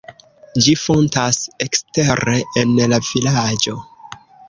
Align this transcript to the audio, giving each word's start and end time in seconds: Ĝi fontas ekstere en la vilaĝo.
Ĝi 0.67 0.73
fontas 0.83 1.39
ekstere 1.67 2.41
en 2.65 2.77
la 2.95 3.03
vilaĝo. 3.13 3.79